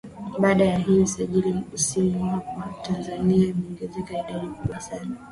[0.39, 5.17] baada ya hii kusajili simu hapa tanzania kumeongeza idadi kubwa sana